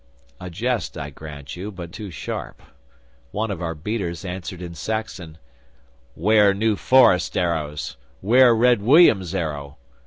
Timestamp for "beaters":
3.75-4.25